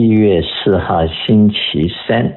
[0.00, 2.34] 一月四号星期三，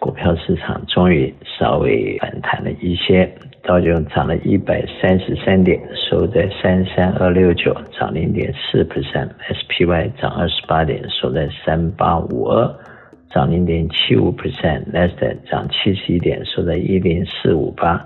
[0.00, 12.68] 股票市场终于稍微反弹了一些，道琼涨了一百三十三点，收在三三二六九，涨零点四 percent；SPY 涨二十八点，收在三八五二，
[13.30, 18.04] 涨零点七五 percent；Nasdaq 涨七十一点，收在一零四五八，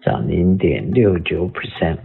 [0.00, 1.96] 涨零点六九 percent。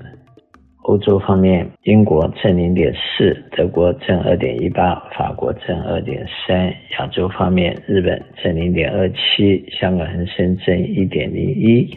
[0.90, 6.66] 欧洲方面，英国正零点四，德国正二点一八，法国正二点三。
[6.98, 11.96] 亚洲方面，日本正零点二七，香港恒生正一点零一，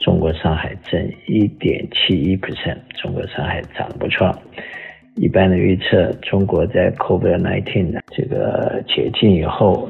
[0.00, 4.28] 中国上海正一点七一 percent，中国上海涨不错。
[5.14, 9.88] 一般的预测，中国在 COVID-19 这个解禁以后。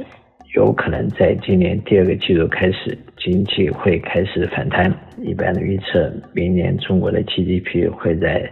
[0.55, 4.93] 有可能在今年第二个季度开始，经济会开始反弹。
[5.23, 8.51] 一般的预测，明年中国的 GDP 会在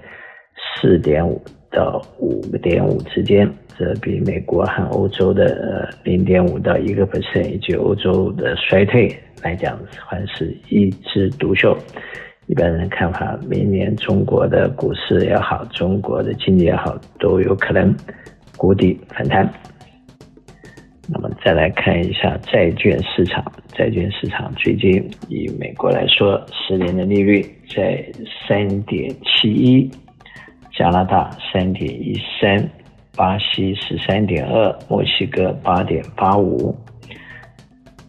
[0.57, 11.77] 四点五到五点五之间，这比美国和欧洲的零点五到一个 percent，以及欧洲的衰退来讲，还是一枝独秀。
[12.47, 17.95] 一般人看法，明年中国的股市也好，中国的经济也好，都有可能
[18.57, 19.47] 谷底反弹。
[21.43, 27.43] 再来看一下债券市场，债券市场最近以美国来说，十年的利率
[27.75, 28.05] 在
[28.47, 29.91] 三点七一，
[30.77, 32.69] 加拿大三点一三，
[33.17, 36.77] 巴西十三点二，墨西哥八点八五，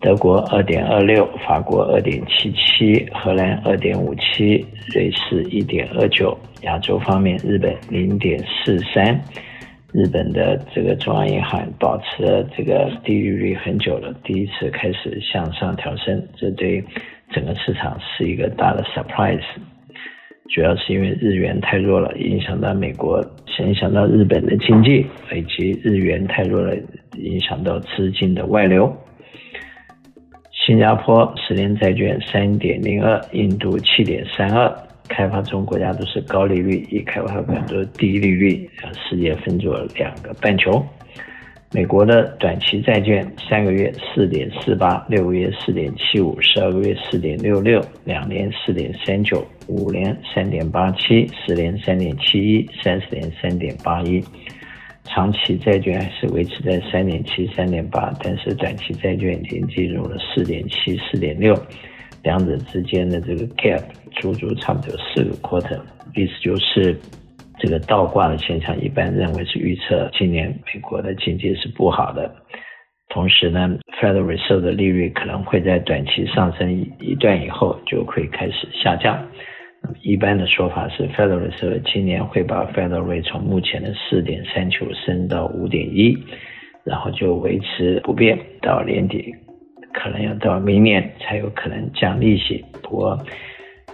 [0.01, 6.37] 德国二点二六，法国二点七七，荷兰二点五七，瑞士一点二九。
[6.63, 9.19] 亚洲方面，日本零点四三。
[9.93, 16.83] 日本的这个中央银行保持了这个低利率很久了，第一次开始向上调升，这对
[17.29, 19.43] 整个市场是一个大的 surprise。
[20.53, 23.21] 主要是因为日元太弱了，影响到美国，
[23.59, 26.75] 影响到日本的经济，以及日元太弱了，
[27.17, 28.93] 影响到资金的外流。
[30.51, 34.73] 新加坡十年债券三点零二，印度七点三二。
[35.11, 38.69] 开发中国家都是高利率，一开发国家都是低利率，
[39.09, 40.83] 世界分作两个半球。
[41.73, 54.21] 美国的短期债券三个月四点四八，六个月四点七五，十二个月四点六六，两年四点三九，五年三点八七，十年三点七一，三十年三点八一。
[55.05, 61.53] 长期债券还是维持在三点七、三点八，但是短期债券已经进入了四点七、四点六。
[62.23, 63.81] 两者之间的这个 gap
[64.19, 65.79] 足足差不多四个 quarter，
[66.15, 66.95] 意思就是
[67.59, 72.33] 这个倒挂的现象，一般认为是预测今年美国的经济是不好的。
[73.09, 79.27] 同时呢，Federal Reserve 的利率可能会在短期上升一段以后就会开始下降。
[79.83, 86.17] 那么一般的说法是，Federal Reserve 今年会把 Federal Rate 从目前的四点三九升到五点一，
[86.85, 89.35] 然后就维持不变到年底。
[89.93, 93.17] 可能要到明年才有可能降利息，不过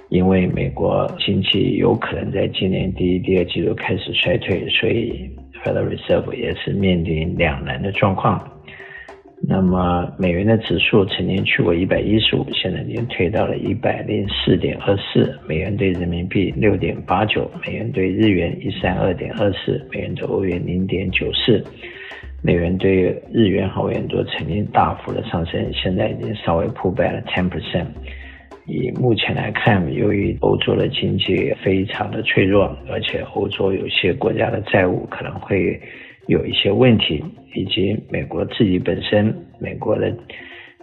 [0.09, 5.29] 因为美国经济有可能在今年第一、第二季度开始衰退，所以
[5.63, 8.41] Federal Reserve 也是面临两难的状况。
[9.47, 21.63] 那么美元的指数曾经去过一百一十五，现在已经退到了一百零四点二四，美元兑人民币六点八九，美元兑日元一三二点二四，美元兑欧元零点九四。
[22.47, 27.87] 美元对日元和欧元都曾经大幅的上升，现在已经稍微破败了 ten percent。
[28.65, 35.77] 以目前来看，由于欧洲的经济非常的脆弱，而且欧洲有些国家的债务可能会
[36.27, 37.21] 有一些问题，
[37.53, 40.09] 以及美国自己本身，美国的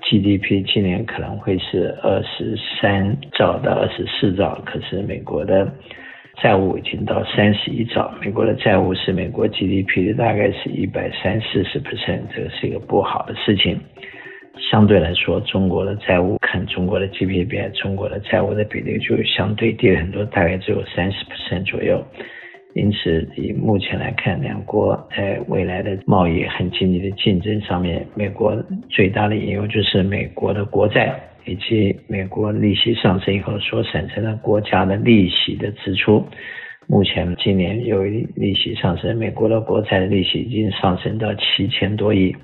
[0.03, 5.73] GDP 今年可能会是二十三兆到二十四兆，可是美国的。
[6.43, 13.81] 债务已经到三十一兆，美国的债务是美国 GDP 的大概是一百三四十 percent，这个是一个不好的事情。
[14.71, 22.05] 相对来说，中国的债务看中国的 GDP，中国的债务的比例就相对低很多，大概只有三十 percent 左右。
[22.75, 28.57] 因此，以目前来看，两国在未来的贸易和经济的竞争上面，美国
[28.89, 31.15] 最大的隐忧就是美国的国债。
[31.45, 36.25] 以及美国利息上升以后所产生的国家的利息的支出，
[36.87, 42.35] 目前今年由于利息上升，美国的国债的利息已经上升到七千多亿，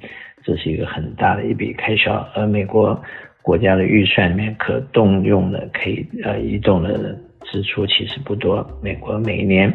[0.44, 2.14] 这是一个很大的一笔开销。
[2.34, 3.00] 而美国
[3.42, 8.66] 国家的预算里面可动用的、可以呃移动的支出其实不多。
[8.82, 9.72] 美国每年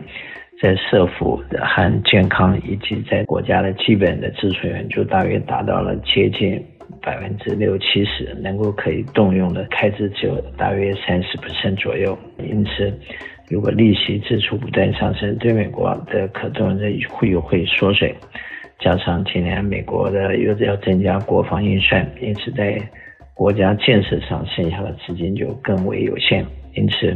[0.61, 6.63] 在社福和健康以及在国家的基本的支出源就大约达到了接近。
[7.05, 12.91] 百分之六七十能够可以动用的开支只有大约三十 percent 左右，因此
[13.47, 18.15] 如果利息支出不断上升，对美国的可动的会有会缩水，
[18.79, 22.81] 加上今年美国的又要增加国防预算，因此在
[23.35, 26.43] 国家建设上剩下的资金就更为有限，
[26.73, 27.15] 因此，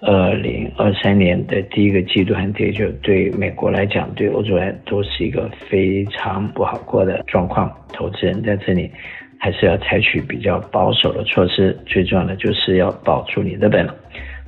[0.00, 8.90] 二零二三年的第一个季度和第二季度对美国来讲，对欧洲来都是一个非常不好过的状况，投资人在这里
[9.38, 13.88] 还是要采取比较保守的措施，最重要的就是要保住你的本。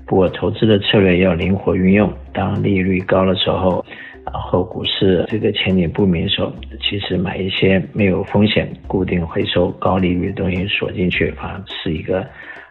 [0.06, 2.12] 不过，投资的策略要灵活运用。
[2.32, 3.84] 当利率高的时候，
[4.24, 12.24] 然后股市这个前景不明的时候，其实买一些没有风险、固定回收、高利率的东西锁进去，反而是一个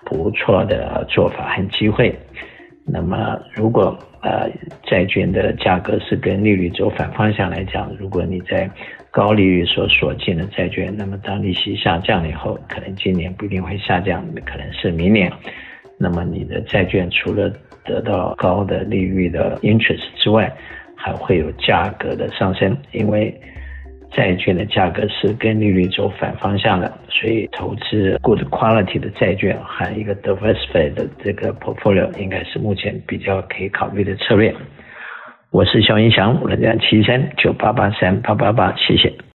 [0.05, 2.13] 不错的做法和机会。
[2.85, 4.49] 那么，如果呃
[4.83, 8.69] 债券的价格是跟利率走反方向来讲，如果你在
[9.11, 15.31] 高利率所锁进的债券，那么当利息下降了以后，可能今年不一定会下降，可能是明年。
[15.97, 17.51] 那么你的债券除了
[17.85, 20.51] 得到高的利率的 interest 之外，
[20.95, 23.33] 还会有价格的上升，因为
[24.11, 34.53] 债券的价格是跟利率走反方向的，所以投资 good quality 的债券和一个 diversified 的这个 portfolio 应该是目前比较可以考虑的策略。
[35.51, 39.11] 我是肖云祥，我的七三九八八三八八八，谢谢。